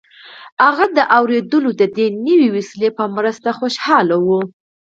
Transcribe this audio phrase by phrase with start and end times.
[0.63, 3.75] هغه د اورېدلو د دې نوې وسیلې په مرسته خوښ
[4.25, 4.27] و